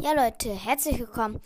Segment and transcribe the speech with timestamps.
[0.00, 1.40] Ja, Leute, herzlich willkommen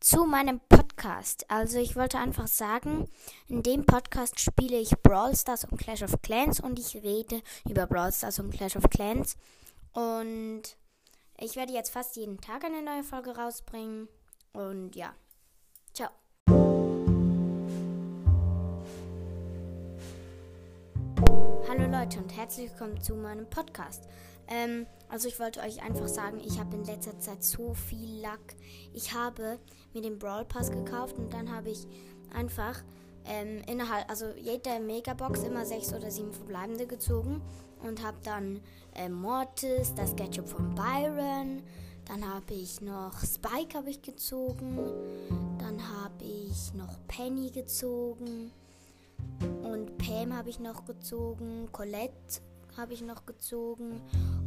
[0.00, 1.44] zu meinem Podcast.
[1.48, 3.08] Also, ich wollte einfach sagen,
[3.46, 7.86] in dem Podcast spiele ich Brawl Stars und Clash of Clans und ich rede über
[7.86, 9.36] Brawl Stars und Clash of Clans.
[9.92, 10.62] Und
[11.38, 14.08] ich werde jetzt fast jeden Tag eine neue Folge rausbringen.
[14.54, 15.14] Und ja,
[15.92, 16.08] ciao.
[21.68, 24.08] Hallo Leute und herzlich willkommen zu meinem Podcast.
[24.50, 28.54] Ähm, also ich wollte euch einfach sagen, ich habe in letzter Zeit so viel Luck.
[28.92, 29.58] Ich habe
[29.94, 31.86] mir den Brawl Pass gekauft und dann habe ich
[32.34, 32.82] einfach
[33.26, 37.40] ähm, innerhalb, also jede Megabox immer sechs oder sieben verbleibende gezogen
[37.82, 38.60] und habe dann
[38.94, 41.62] äh, Mortis, das Gadget von Byron,
[42.06, 44.78] dann habe ich noch Spike habe ich gezogen,
[45.58, 48.50] dann habe ich noch Penny gezogen
[49.62, 52.40] und Pam habe ich noch gezogen, Colette
[52.76, 54.00] habe ich noch gezogen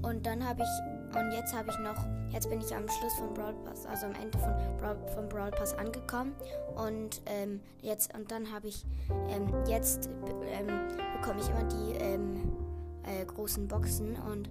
[0.04, 3.34] und dann habe ich und jetzt habe ich noch jetzt bin ich am Schluss von
[3.34, 6.34] Brawl Pass, also am Ende von Brawl, von Brawl Pass angekommen
[6.76, 8.86] und ähm, jetzt und dann habe ich
[9.30, 10.10] ähm, jetzt
[10.52, 10.68] ähm,
[11.20, 12.52] bekomme ich immer die ähm,
[13.04, 14.50] äh, großen Boxen und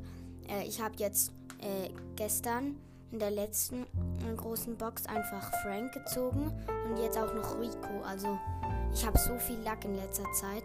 [0.48, 2.76] äh, ich habe jetzt äh, gestern
[3.12, 6.52] in der letzten äh, großen Box einfach Frank gezogen
[6.88, 8.02] und jetzt auch noch Rico.
[8.06, 8.38] Also
[8.92, 10.64] ich habe so viel Lack in letzter Zeit.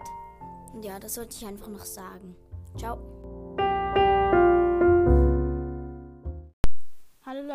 [0.74, 2.36] Und ja, das wollte ich einfach noch sagen.
[2.78, 3.17] Ciao.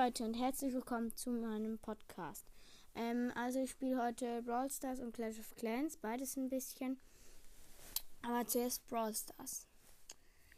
[0.05, 2.45] Leute und herzlich willkommen zu meinem Podcast.
[2.97, 6.99] Ähm, also ich spiele heute Brawl Stars und Clash of Clans, beides ein bisschen.
[8.23, 9.69] Aber zuerst Brawl Stars.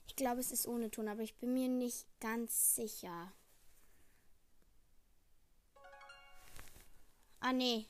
[0.06, 3.32] Ich glaube, es ist ohne Ton, aber ich bin mir nicht ganz sicher.
[7.40, 7.86] Ah, nee.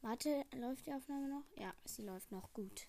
[0.00, 1.44] Warte, läuft die Aufnahme noch?
[1.56, 2.86] Ja, sie läuft noch gut.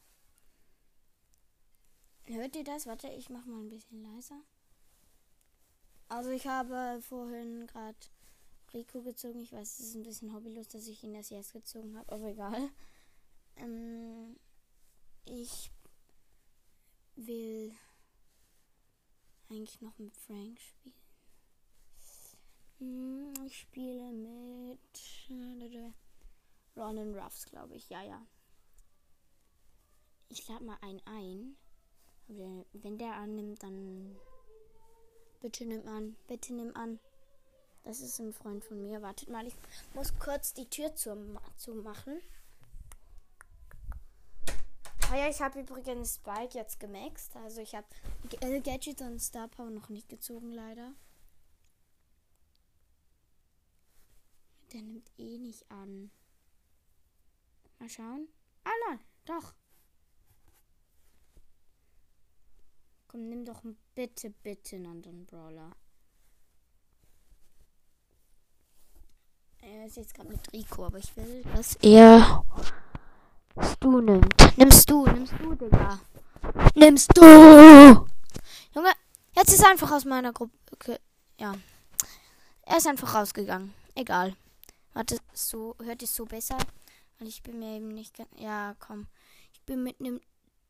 [2.23, 2.87] Hört ihr das?
[2.87, 4.41] Warte, ich mach mal ein bisschen leiser.
[6.09, 7.97] Also ich habe vorhin gerade
[8.73, 9.41] Rico gezogen.
[9.41, 12.27] Ich weiß, es ist ein bisschen hobbylos, dass ich ihn erst jetzt gezogen habe, aber
[12.27, 12.69] egal.
[13.57, 14.37] Ähm,
[15.25, 15.71] ich
[17.15, 17.73] will
[19.49, 20.93] eigentlich noch mit Frank spielen.
[22.79, 24.79] Hm, ich spiele mit
[26.75, 27.89] Ronan Ruffs, glaube ich.
[27.89, 28.25] Ja, ja.
[30.29, 31.57] Ich lade mal einen ein.
[32.73, 34.15] Wenn der annimmt, dann
[35.39, 36.15] bitte nimm an.
[36.27, 36.99] Bitte nimm an.
[37.83, 39.01] Das ist ein Freund von mir.
[39.01, 39.55] Wartet mal, ich
[39.93, 42.19] muss kurz die Tür zu, zu machen.
[45.09, 47.35] Ah ja, ich habe übrigens Spike jetzt gemaxt.
[47.37, 47.87] Also ich habe
[48.61, 50.91] Gadget und Star Power noch nicht gezogen, leider.
[54.73, 56.11] Der nimmt eh nicht an.
[57.79, 58.27] Mal schauen.
[58.65, 59.53] Ah nein, doch.
[63.07, 63.61] Komm, nimm doch
[63.95, 65.71] bitte, bitte einen anderen Brawler.
[69.61, 72.43] Er ist jetzt gerade mit Rico, aber ich will, dass er
[73.61, 74.57] Stu nimmt.
[74.57, 75.99] Nimmst du, nimmst du, Digga.
[76.75, 77.21] Nimmst du!
[78.75, 78.91] Junge,
[79.35, 80.57] jetzt ist er einfach aus meiner Gruppe.
[80.73, 80.97] Okay,
[81.39, 81.53] ja.
[82.63, 83.73] Er ist einfach rausgegangen.
[83.95, 84.35] Egal.
[84.93, 86.57] Warte, so, hört es so besser?
[87.19, 88.17] Und ich bin mir eben nicht.
[88.37, 89.07] Ja, komm.
[89.53, 90.19] Ich bin mit einem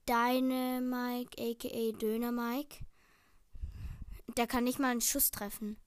[0.08, 2.86] Dynamike, aka Döner Mike.
[4.38, 5.78] Der kann nicht mal einen Schuss treffen.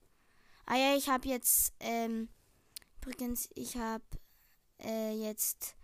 [0.65, 1.73] Ah ja, ich habe jetzt.
[1.79, 2.29] Ähm,
[3.01, 4.03] übrigens, ich habe
[4.79, 5.75] äh, jetzt.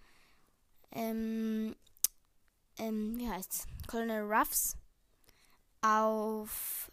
[0.91, 1.75] Ähm,
[2.77, 3.65] ähm, wie heißt's?
[3.87, 4.77] Colonel Ruffs
[5.81, 6.91] auf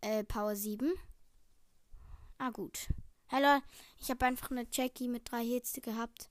[0.00, 0.92] äh, Power 7.
[2.38, 2.88] Ah, gut.
[3.30, 3.60] Hallo,
[4.00, 6.30] ich habe einfach eine Jackie mit drei Hits gehabt.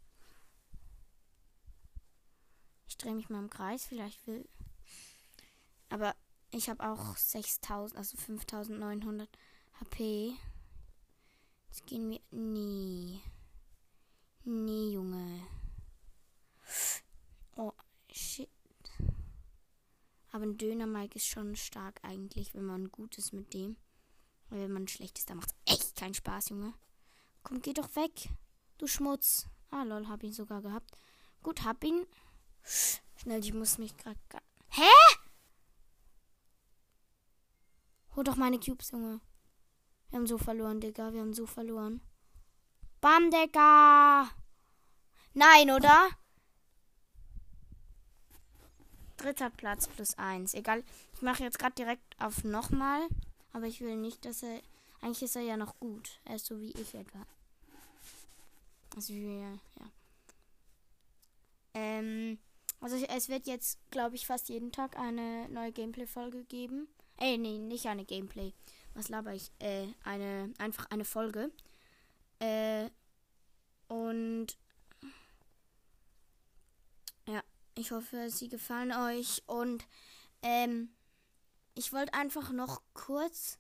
[2.88, 4.48] Ich drehe mich mal im Kreis, vielleicht will.
[5.90, 6.16] Aber
[6.52, 9.30] ich habe auch 6000, also 5900
[9.80, 10.34] HP.
[11.70, 13.22] Das gehen wir nie.
[14.44, 15.46] Nee, Junge.
[17.56, 17.74] Oh,
[18.12, 18.50] shit.
[20.32, 23.78] Aber ein Döner-Mike ist schon stark eigentlich, wenn man gut ist mit dem.
[24.50, 26.74] Weil wenn man schlecht ist, dann macht es echt keinen Spaß, Junge.
[27.44, 28.30] Komm, geh doch weg.
[28.78, 29.48] Du Schmutz.
[29.70, 30.92] Ah, lol, hab ihn sogar gehabt.
[31.44, 32.06] Gut, hab ihn.
[33.18, 34.20] Schnell, ich muss mich gerade.
[34.70, 35.18] Hä?
[38.16, 39.22] Hol doch meine Cubes, Junge.
[40.10, 41.14] Wir haben so verloren, Digga.
[41.14, 42.02] Wir haben so verloren.
[43.00, 44.30] Bam, Digga.
[45.34, 46.10] Nein, oder?
[49.18, 50.54] Dritter Platz plus eins.
[50.54, 50.84] Egal.
[51.14, 53.08] Ich mache jetzt gerade direkt auf nochmal.
[53.54, 54.62] Aber ich will nicht, dass er.
[55.02, 56.20] Eigentlich ist er ja noch gut.
[56.26, 57.26] Er ist so wie ich etwa.
[58.96, 59.52] Also, ja.
[59.52, 59.92] ja.
[61.76, 62.40] Ähm.
[62.80, 66.88] Also es wird jetzt, glaube ich, fast jeden Tag eine neue Gameplay-Folge geben.
[67.18, 68.54] Ey, nee, nicht eine Gameplay.
[68.94, 69.52] was laber ich?
[69.60, 71.52] Äh, eine, einfach eine Folge.
[72.40, 72.90] Äh,
[73.88, 74.58] und
[77.26, 77.44] ja,
[77.76, 79.42] ich hoffe, sie gefallen euch.
[79.48, 79.86] Und
[80.42, 80.90] ähm,
[81.74, 83.58] ich wollte einfach noch kurz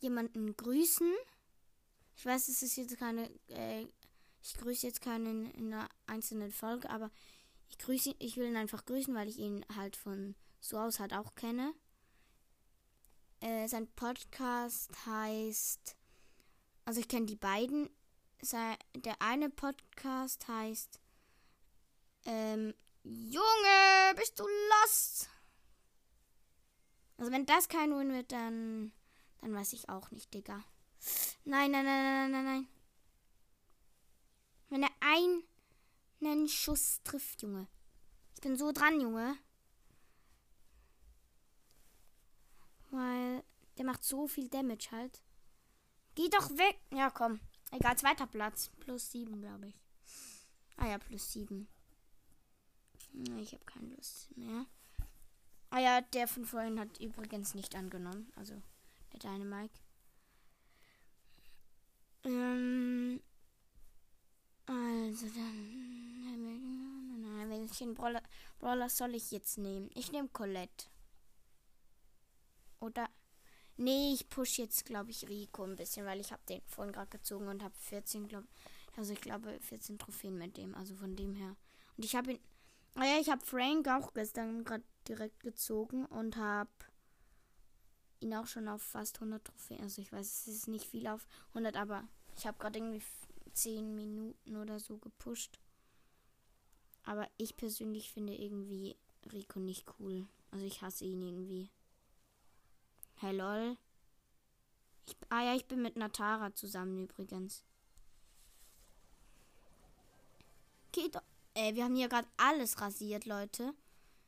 [0.00, 1.12] jemanden grüßen.
[2.16, 3.86] Ich weiß, es ist jetzt keine, äh,
[4.42, 7.10] ich grüße jetzt keinen in einer einzelnen Folge, aber
[7.68, 11.14] ich grüße, ich will ihn einfach grüßen, weil ich ihn halt von so aus halt
[11.14, 11.74] auch kenne.
[13.40, 15.96] Äh, sein Podcast heißt,
[16.84, 17.88] also ich kenne die beiden.
[18.40, 21.00] Sein, der eine Podcast heißt,
[22.24, 25.28] ähm, Junge, bist du lost?
[27.16, 28.92] Also wenn das kein Win wird, dann,
[29.40, 30.62] dann weiß ich auch nicht, Digga.
[31.44, 32.68] Nein, nein, nein, nein, nein, nein.
[34.68, 34.90] Wenn er
[36.20, 37.66] einen Schuss trifft, Junge.
[38.34, 39.36] Ich bin so dran, Junge.
[42.90, 43.44] Weil
[43.76, 45.22] der macht so viel Damage halt.
[46.14, 46.80] Geh doch weg.
[46.92, 47.40] Ja, komm.
[47.70, 48.70] Egal, zweiter Platz.
[48.80, 49.80] Plus sieben, glaube ich.
[50.76, 51.68] Ah ja, plus sieben.
[53.38, 54.66] Ich habe keine Lust mehr.
[55.70, 58.32] Ah ja, der von vorhin hat übrigens nicht angenommen.
[58.36, 58.54] Also
[59.12, 59.80] der Dynamike.
[62.24, 63.20] Ähm,
[64.66, 66.07] also dann.
[67.48, 68.22] Welchen Brawler,
[68.58, 69.90] Brawler soll ich jetzt nehmen?
[69.94, 70.86] Ich nehme Colette.
[72.80, 73.08] Oder.
[73.76, 77.10] Nee, ich push jetzt, glaube ich, Rico ein bisschen, weil ich habe den vorhin gerade
[77.10, 78.48] gezogen und habe 14, glaube
[78.96, 80.74] Also ich glaube 14 Trophäen mit dem.
[80.74, 81.56] Also von dem her.
[81.96, 82.40] Und ich habe ihn.
[82.94, 86.70] Ah ja, ich habe Frank auch gestern gerade direkt gezogen und habe
[88.20, 89.82] ihn auch schon auf fast 100 Trophäen.
[89.82, 93.02] Also ich weiß, es ist nicht viel auf 100, aber ich habe gerade irgendwie
[93.52, 95.58] 10 Minuten oder so gepusht.
[97.08, 98.94] Aber ich persönlich finde irgendwie
[99.32, 100.28] Rico nicht cool.
[100.50, 101.70] Also ich hasse ihn irgendwie.
[103.14, 103.78] Hey lol.
[105.06, 107.64] Ich, ah ja, ich bin mit Natara zusammen übrigens.
[110.92, 111.22] Geht doch.
[111.54, 113.72] Ey, wir haben hier gerade alles rasiert, Leute.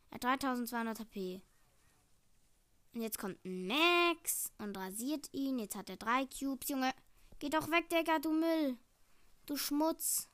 [0.09, 1.43] Er hat 3200 HP.
[2.95, 5.59] Und jetzt kommt Max und rasiert ihn.
[5.59, 6.95] Jetzt hat er drei Cubes, Junge.
[7.41, 8.79] Geh doch weg, Digga, du Müll.
[9.45, 10.31] Du Schmutz.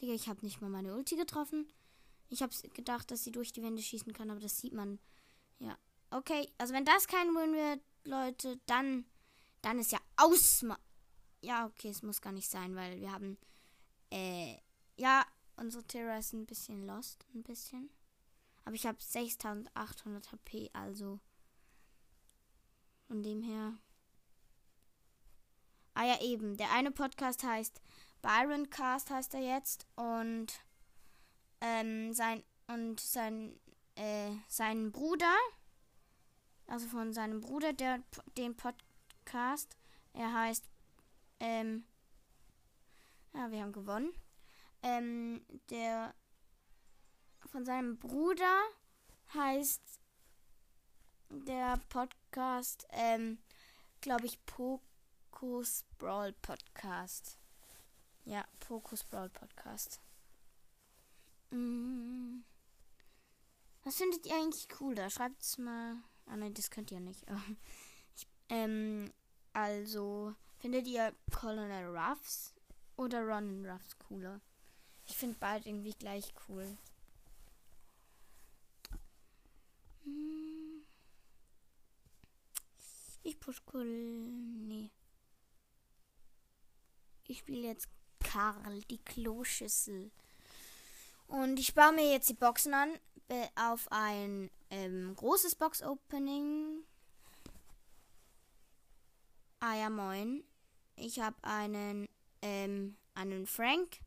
[0.00, 1.72] Digga, ich habe nicht mal meine Ulti getroffen.
[2.28, 4.98] Ich habe gedacht, dass sie durch die Wände schießen kann, aber das sieht man.
[5.58, 5.76] Ja.
[6.10, 9.04] Okay, also wenn das kein Win wird, Leute, dann,
[9.62, 10.64] dann ist ja aus.
[11.40, 13.38] Ja, okay, es muss gar nicht sein, weil wir haben,
[14.10, 14.56] äh,
[14.96, 15.24] ja,
[15.56, 17.90] unsere Terra ist ein bisschen lost, ein bisschen.
[18.64, 21.20] Aber ich habe 6800 HP, also
[23.06, 23.78] von dem her.
[25.94, 26.56] Ah ja, eben.
[26.56, 27.80] Der eine Podcast heißt
[28.22, 30.46] Byron Cast heißt er jetzt und
[31.60, 33.58] ähm, sein und sein
[33.96, 35.34] äh, sein Bruder,
[36.66, 38.02] also von seinem Bruder, der
[38.36, 39.76] den Podcast,
[40.12, 40.68] er heißt
[41.40, 41.84] ähm,
[43.34, 44.12] ja, wir haben gewonnen.
[44.82, 46.14] Ähm, der
[47.46, 48.62] von seinem Bruder
[49.34, 49.82] heißt
[51.30, 53.38] der Podcast, ähm,
[54.00, 57.38] glaube ich, Pokus Brawl Podcast.
[58.28, 60.02] Ja, Pokus Brawl Podcast.
[61.50, 62.40] Mm.
[63.84, 65.08] Was findet ihr eigentlich cool da?
[65.08, 65.96] Schreibt es mal.
[66.26, 67.24] Ah nein, das könnt ihr nicht.
[68.16, 69.10] ich, ähm,
[69.54, 72.52] also, findet ihr Colonel Ruffs
[72.98, 74.42] oder Ronin Ruffs cooler?
[75.06, 76.76] Ich finde beide irgendwie gleich cool.
[80.04, 80.84] Hm.
[83.22, 83.86] Ich push cool.
[83.86, 84.90] Nee.
[87.26, 87.88] Ich spiele jetzt
[88.20, 90.10] Karl, die Kloschüssel.
[91.26, 92.90] Und ich baue mir jetzt die Boxen an
[93.56, 96.84] auf ein ähm, großes Box-Opening.
[99.60, 100.44] Ah ja, moin.
[100.96, 102.08] Ich habe einen,
[102.42, 103.98] ähm, einen Frank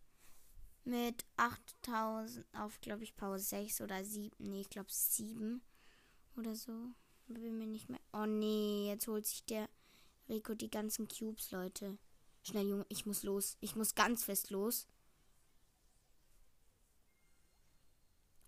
[0.84, 4.32] mit 8000 auf, glaube ich, Power 6 oder 7.
[4.40, 5.62] Nee, ich glaube 7
[6.38, 6.72] oder so.
[7.28, 8.00] Bin mir nicht mehr.
[8.14, 9.70] Oh nee, jetzt holt sich der
[10.28, 11.98] Rico die ganzen Cubes, Leute.
[12.44, 13.58] Schnell, Junge, ich muss los.
[13.62, 14.88] Ich muss ganz fest los.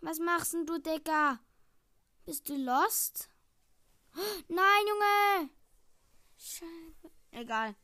[0.01, 1.39] Was machst denn du, Digga?
[2.25, 3.29] Bist du lost?
[4.47, 5.50] Nein, Junge!
[6.38, 7.12] Scheiße.
[7.31, 7.75] Egal.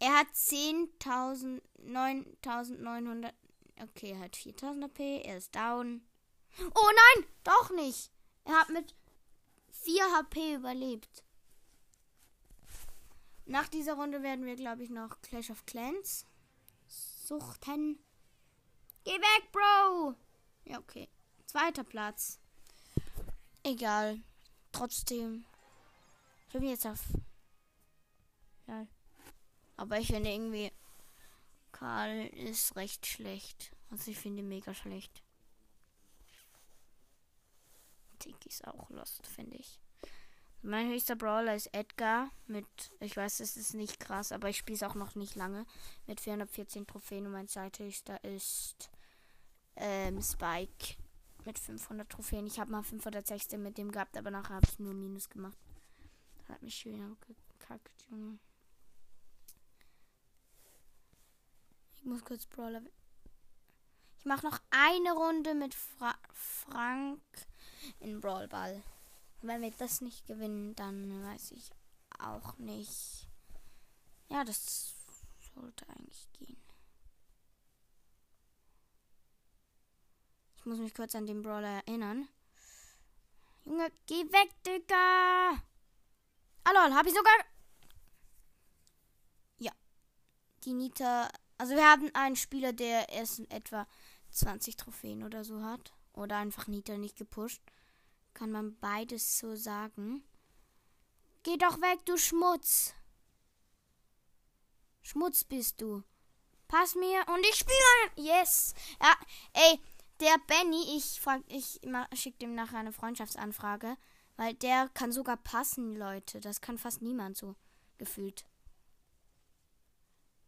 [0.00, 3.32] Er hat 10.000, 9.900.
[3.80, 4.98] Okay, er hat 4.000 AP.
[5.24, 6.02] Er ist down.
[6.74, 8.10] Oh nein, doch nicht.
[8.44, 8.94] Er hat mit
[9.70, 11.24] 4 HP überlebt.
[13.48, 16.26] Nach dieser Runde werden wir, glaube ich, noch Clash of Clans
[16.86, 17.98] suchten.
[19.04, 20.14] Geh weg, Bro!
[20.66, 21.08] Ja, okay.
[21.46, 22.38] Zweiter Platz.
[23.62, 24.20] Egal.
[24.70, 25.46] Trotzdem.
[26.48, 27.00] Ich bin jetzt auf
[29.78, 30.70] Aber ich finde irgendwie,
[31.72, 33.74] Karl ist recht schlecht.
[33.90, 35.22] Also ich finde ihn mega schlecht.
[38.18, 39.80] Tiki ist auch lost, finde ich.
[40.62, 42.66] Mein höchster Brawler ist Edgar mit,
[43.00, 45.66] ich weiß, es ist nicht krass, aber ich spiele es auch noch nicht lange.
[46.06, 48.90] Mit 414 Trophäen und mein zweithöchster ist
[49.76, 50.96] ähm, Spike
[51.44, 52.46] mit 500 Trophäen.
[52.46, 55.56] Ich habe mal 516 mit dem gehabt, aber nachher habe ich nur Minus gemacht.
[56.48, 58.38] Hat mich schön gekackt, Junge.
[61.94, 62.82] Ich muss kurz Brawler.
[64.18, 67.20] Ich mache noch eine Runde mit Fra Frank
[68.00, 68.82] in Brawlball.
[69.40, 71.70] Wenn wir das nicht gewinnen, dann weiß ich
[72.18, 73.28] auch nicht.
[74.28, 74.94] Ja, das
[75.54, 76.56] sollte eigentlich gehen.
[80.56, 82.28] Ich muss mich kurz an den Brawler erinnern.
[83.64, 85.62] Junge, geh weg, Digga!
[86.64, 87.32] Ah, hab ich sogar.
[89.58, 89.72] Ja.
[90.64, 91.30] Die Nita.
[91.58, 93.86] Also, wir haben einen Spieler, der erst etwa
[94.30, 95.92] 20 Trophäen oder so hat.
[96.12, 97.62] Oder einfach Nita nicht gepusht.
[98.38, 100.22] Kann man beides so sagen.
[101.42, 102.94] Geh doch weg, du Schmutz.
[105.02, 106.04] Schmutz bist du.
[106.68, 108.12] Pass mir und ich spiele.
[108.14, 108.74] Yes.
[109.02, 109.12] Ja,
[109.54, 109.80] ey,
[110.20, 111.80] der Benny, ich frag, ich
[112.14, 113.96] schicke dem nachher eine Freundschaftsanfrage,
[114.36, 116.38] weil der kann sogar passen, Leute.
[116.38, 117.56] Das kann fast niemand so
[117.96, 118.46] gefühlt.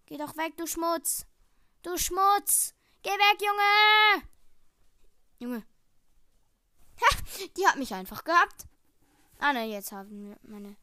[0.06, 1.26] Geh doch weg, du Schmutz.
[1.82, 2.72] Du Schmutz.
[3.02, 4.28] Geh weg, Junge.
[5.40, 5.69] Junge.
[7.56, 8.66] Die hat mich einfach gehabt.
[9.38, 10.76] Ah, ne, jetzt haben wir meine.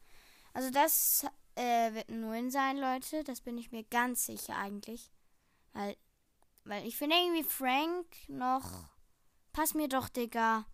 [0.54, 3.24] Also, das äh, wird ein Win sein, Leute.
[3.24, 5.12] Das bin ich mir ganz sicher eigentlich.
[5.74, 5.96] Weil
[6.68, 8.90] weil ich finde irgendwie Frank noch.
[9.54, 10.66] Pass mir doch, Digga.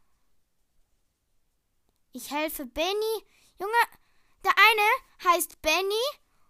[2.14, 3.26] Ich helfe Benny.
[3.60, 3.72] Junge,
[4.44, 6.04] der eine heißt Benny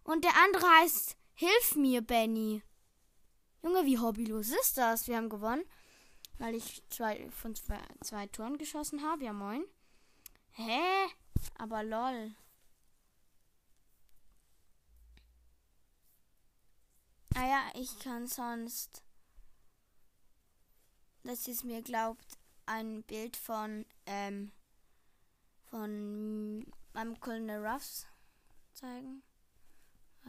[0.03, 2.63] und der andere heißt Hilf mir, Benny.
[3.63, 5.07] Junge, wie hobbylos ist das?
[5.07, 5.65] Wir haben gewonnen.
[6.43, 9.23] Weil ich zwei von zwei, zwei Toren geschossen habe.
[9.23, 9.63] Ja, moin.
[10.51, 11.07] Hä?
[11.57, 12.35] Aber lol.
[17.33, 19.03] Ah ja, ich kann sonst
[21.23, 24.51] dass es mir glaubt, ein Bild von, ähm,
[25.69, 28.05] von meinem Colonel Ruffs
[28.73, 29.23] zeigen.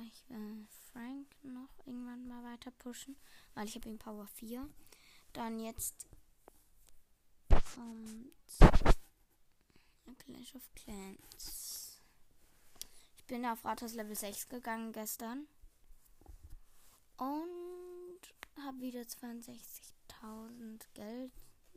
[0.06, 3.16] Ich will Frank noch irgendwann mal weiter pushen,
[3.54, 4.68] weil ich habe ihn Power 4.
[5.35, 6.07] Dann jetzt
[7.75, 8.33] kommt
[10.19, 12.00] Clash of Clans.
[13.19, 15.47] Ich bin auf Rathaus Level 6 gegangen gestern.
[17.19, 18.21] Und
[18.57, 21.33] habe wieder 62 62.000 Geld,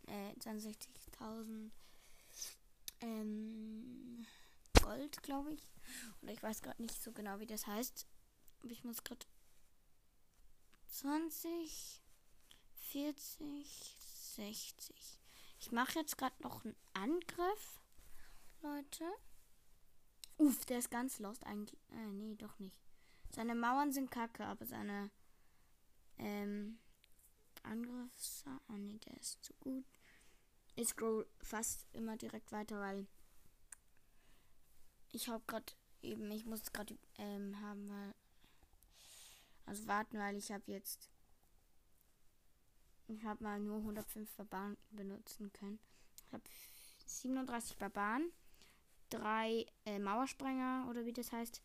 [0.07, 1.71] äh, 62.000
[3.01, 4.25] ähm,
[4.81, 5.71] Gold, glaube ich.
[6.21, 8.05] Oder ich weiß gerade nicht so genau, wie das heißt.
[8.61, 9.25] Aber ich muss gerade
[10.89, 12.01] 20,
[12.91, 13.97] 40,
[14.35, 15.19] 60.
[15.59, 17.81] Ich mache jetzt gerade noch einen Angriff,
[18.61, 19.05] Leute.
[20.37, 21.79] Uff, der ist ganz lost eigentlich.
[21.91, 22.79] Äh, nee, doch nicht.
[23.29, 25.09] Seine Mauern sind kacke, aber seine
[26.17, 26.79] ähm,
[27.63, 28.43] Angriff.
[28.45, 29.85] Ah, nee, der ist zu gut.
[30.75, 33.07] Ich scroll fast immer direkt weiter, weil
[35.11, 38.13] ich habe gerade eben, ich muss gerade ähm, haben, weil
[39.65, 41.09] also warten, weil ich habe jetzt
[43.07, 45.79] ich habe mal nur 105 Barbaren benutzen können.
[46.27, 46.43] Ich habe
[47.05, 48.31] 37 Barbaren,
[49.09, 51.61] drei äh, Mauersprenger oder wie das heißt,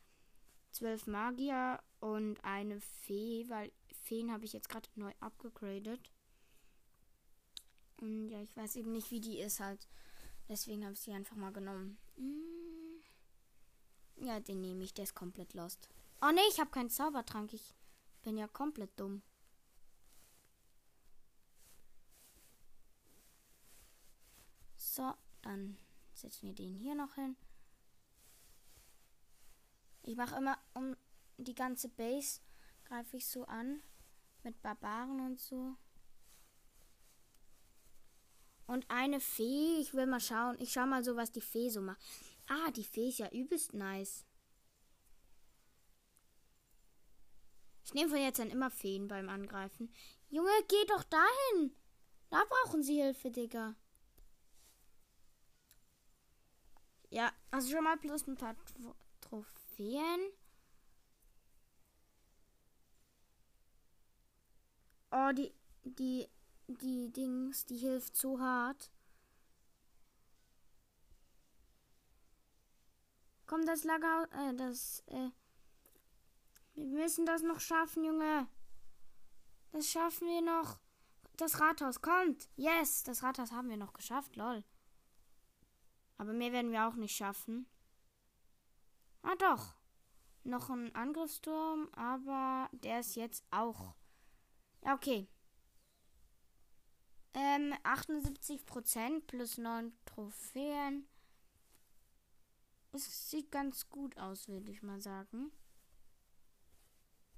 [0.72, 3.72] 12 Magier und eine Fee, weil
[4.02, 6.10] Feen habe ich jetzt gerade neu abgegradet.
[8.00, 9.88] Und ja, ich weiß eben nicht, wie die ist halt.
[10.48, 11.98] Deswegen habe ich sie einfach mal genommen.
[12.16, 13.02] Hm.
[14.16, 14.94] Ja, den nehme ich.
[14.94, 15.88] Der ist komplett lost.
[16.20, 17.52] Oh ne, ich habe keinen Zaubertrank.
[17.52, 17.74] Ich
[18.22, 19.22] bin ja komplett dumm.
[25.02, 25.76] So, dann
[26.14, 27.36] setzen wir den hier noch hin.
[30.02, 30.96] Ich mache immer um
[31.38, 32.40] die ganze Base
[32.84, 33.82] greife ich so an
[34.44, 35.74] mit Barbaren und so.
[38.66, 40.56] Und eine Fee, ich will mal schauen.
[40.60, 42.00] Ich schau mal so, was die Fee so macht.
[42.46, 44.24] Ah, die Fee ist ja übelst nice.
[47.82, 49.92] Ich nehme von jetzt an immer Feen beim Angreifen.
[50.28, 51.74] Junge, geh doch dahin.
[52.30, 53.74] Da brauchen sie Hilfe, Digga.
[57.12, 58.56] Ja, also schon mal plus ein paar
[59.20, 60.32] Trophäen.
[65.10, 65.52] Oh, die,
[65.84, 66.26] die,
[66.68, 68.90] die Dings, die hilft so hart.
[73.44, 75.28] Komm, das Lager, äh, das, äh,
[76.80, 78.48] müssen das noch schaffen, Junge.
[79.72, 80.78] Das schaffen wir noch.
[81.36, 82.48] Das Rathaus kommt.
[82.56, 84.64] Yes, das Rathaus haben wir noch geschafft, lol.
[86.22, 87.66] Aber mehr werden wir auch nicht schaffen.
[89.22, 89.74] Ah doch.
[90.44, 93.96] Noch ein Angriffsturm, aber der ist jetzt auch.
[94.84, 95.26] Ja, okay.
[97.34, 101.08] Ähm, 78% plus 9 Trophäen.
[102.92, 105.50] Es sieht ganz gut aus, würde ich mal sagen.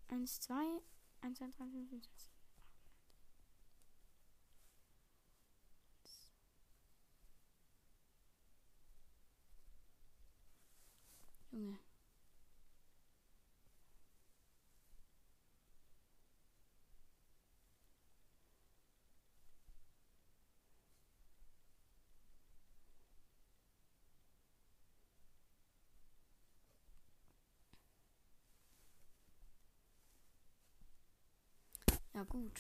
[0.08, 0.54] 1, 2,
[1.22, 2.33] 1, 2, 3, 4, 5, 6.
[11.54, 11.78] Junge.
[32.14, 32.52] Ja gut.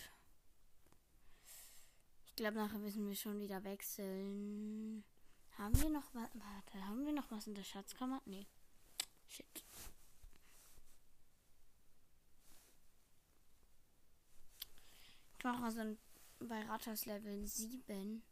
[2.26, 5.04] Ich glaube, nachher müssen wir schon wieder wechseln.
[5.58, 6.28] Haben wir noch was?
[6.34, 8.20] Warte, haben wir noch was in der Schatzkammer?
[8.24, 8.46] Nee.
[9.34, 9.64] Shit.
[15.38, 15.98] Ich mache mal so ein
[16.38, 18.22] bei Rathaus Level 7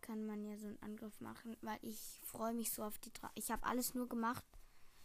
[0.00, 3.34] kann man ja so einen Angriff machen, weil ich freue mich so auf die Drachen.
[3.34, 4.44] Ich habe alles nur gemacht,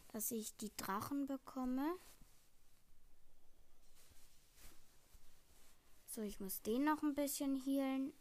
[0.10, 1.96] dass ich die Drachen bekomme.
[6.08, 8.14] So, ich muss den noch ein bisschen healen.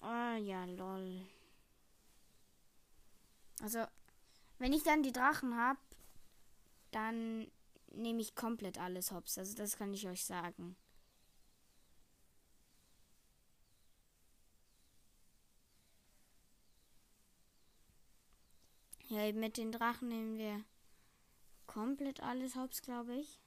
[0.00, 1.26] Ah, ja, lol.
[3.60, 3.84] Also,
[4.58, 5.78] wenn ich dann die Drachen habe,
[6.90, 7.50] dann
[7.92, 9.38] nehme ich komplett alles hops.
[9.38, 10.76] Also, das kann ich euch sagen.
[19.08, 20.64] Ja, mit den Drachen nehmen wir
[21.66, 23.40] komplett alles hops, glaube ich.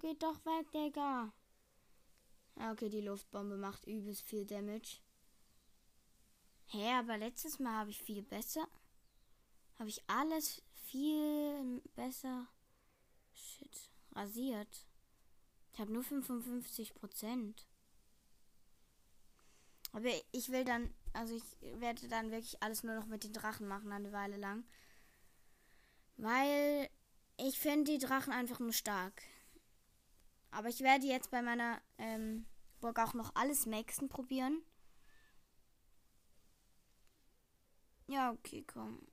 [0.00, 1.30] Geht doch weg, Digga.
[2.56, 4.98] Okay, die Luftbombe macht übelst viel Damage.
[6.66, 8.66] Hä, aber letztes Mal habe ich viel besser.
[9.78, 12.46] Habe ich alles viel besser.
[13.32, 13.90] Shit.
[14.12, 14.86] Rasiert.
[15.72, 17.66] Ich habe nur 55 Prozent.
[19.92, 23.66] Aber ich will dann, also ich werde dann wirklich alles nur noch mit den Drachen
[23.66, 24.64] machen, eine Weile lang.
[26.16, 26.88] Weil
[27.36, 29.22] ich finde die Drachen einfach nur stark.
[30.54, 32.46] Aber ich werde jetzt bei meiner ähm,
[32.80, 34.62] Burg auch noch alles Maxen probieren.
[38.06, 39.04] Ja, okay, komm.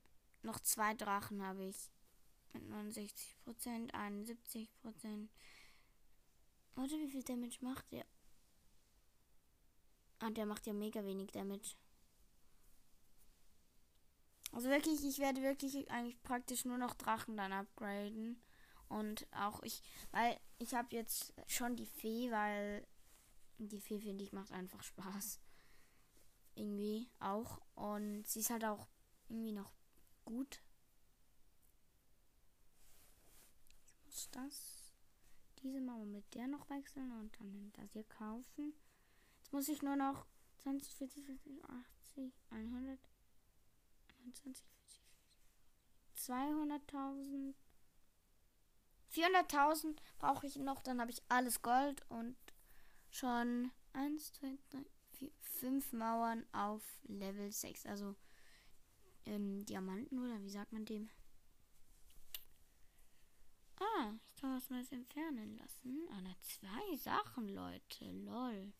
[0.42, 1.90] Noch zwei Drachen habe ich.
[2.52, 5.28] Mit 69%, 71%.
[6.76, 8.06] Warte, wie viel Damage macht der?
[10.20, 11.74] Ah, der macht ja mega wenig Damage.
[14.52, 18.40] Also wirklich, ich werde wirklich eigentlich praktisch nur noch Drachen dann upgraden.
[18.98, 22.86] Und auch ich, weil ich habe jetzt schon die Fee, weil
[23.58, 25.40] die Fee, finde ich, macht einfach Spaß.
[26.54, 27.60] Irgendwie auch.
[27.74, 28.88] Und sie ist halt auch
[29.28, 29.72] irgendwie noch
[30.24, 30.60] gut.
[33.74, 34.92] Ich muss das,
[35.62, 38.74] diese Mauer mit der noch wechseln und dann das hier kaufen
[39.52, 40.26] muss ich nur noch
[40.62, 42.98] 20, 40, 50, 80, 100,
[44.24, 44.64] 21,
[46.16, 47.54] 200.000,
[49.14, 52.36] 400.000 brauche ich noch, dann habe ich alles Gold und
[53.10, 54.84] schon 1, 2, 3,
[55.18, 58.16] 4, 5 Mauern auf Level 6, also
[59.26, 61.10] ähm, Diamanten oder wie sagt man dem?
[63.78, 66.08] Ah, ich kann was Neues entfernen lassen.
[66.10, 68.04] Ah, na, zwei Sachen, Leute.
[68.12, 68.72] Lol.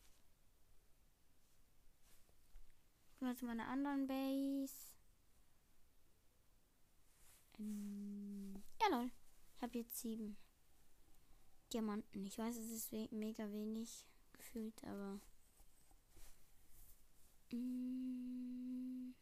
[3.23, 4.75] mal zu meiner anderen Base.
[7.59, 9.11] Ähm, ja, lol.
[9.63, 10.37] Ich habe jetzt sieben
[11.73, 12.27] Diamanten.
[12.27, 15.21] Ich weiß, es ist we mega wenig gefühlt, aber.
[17.53, 19.15] Mm,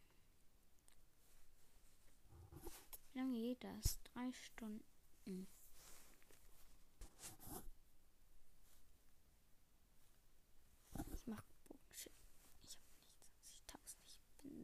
[3.13, 4.01] wie lange geht das?
[4.03, 5.47] Drei Stunden.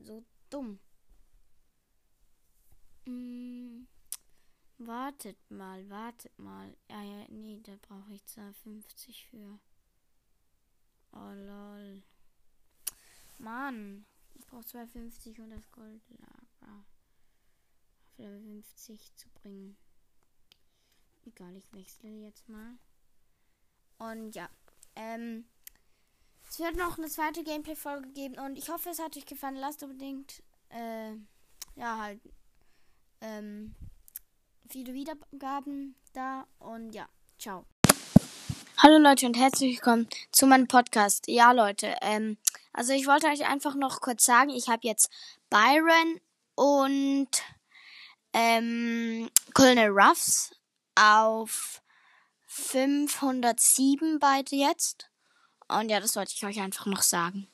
[0.05, 0.79] so dumm.
[3.05, 3.89] Hm,
[5.16, 6.76] wartet mal, wartet mal.
[6.90, 9.59] Ja, ja, nee, da brauche ich 250 für.
[11.12, 12.02] Oh lol.
[13.38, 19.79] Mann, ich brauche 250 und das Goldlager auf Level 50 zu bringen.
[21.24, 22.79] Egal, ich wechsle jetzt mal.
[23.98, 24.50] Und ja,
[24.96, 25.46] ähm,
[26.48, 29.57] Es wird noch eine zweite Gameplay-Folge geben und ich hoffe, es hat euch gefallen.
[29.57, 31.12] Lasst unbedingt, äh,
[31.74, 32.20] ja, halt,
[33.22, 33.74] ähm,
[34.68, 37.66] viele Wiedergaben da und ja, ciao.
[38.79, 41.29] Hallo Leute und herzlich willkommen zu meinem Podcast.
[41.29, 42.37] Ja Leute, ähm,
[42.72, 45.11] also ich wollte euch einfach noch kurz sagen, ich habe jetzt
[45.50, 46.20] Byron
[46.55, 47.29] und
[48.33, 50.55] ähm, Colonel Ruffs
[50.94, 51.83] auf
[52.46, 55.11] 507 beide jetzt.
[55.68, 57.48] Und ja, das wollte ich euch einfach noch sagen.